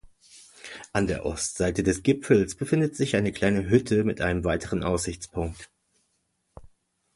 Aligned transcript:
An 0.93 1.05
der 1.05 1.27
Ostseite 1.27 1.83
des 1.83 2.01
Gipfels 2.01 2.55
befindet 2.55 2.95
sich 2.95 3.15
eine 3.15 3.31
kleine 3.31 3.69
Hütte 3.69 4.03
mit 4.03 4.19
einem 4.19 4.43
weiteren 4.43 4.83
Aussichtspunkt. 4.83 5.69